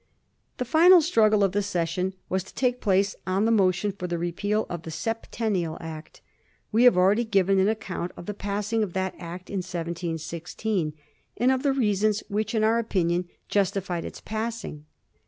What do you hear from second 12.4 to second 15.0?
in our opinion justified its passing.